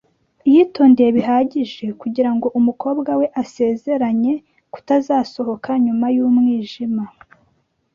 Yitondeye 0.51 1.09
bihagije 1.17 1.85
kugirango 2.01 2.47
umukobwa 2.59 3.11
we 3.19 3.25
asezeranye 3.41 4.33
kutazasohoka 4.73 5.69
nyuma 5.85 6.05
yumwijima. 6.15 7.03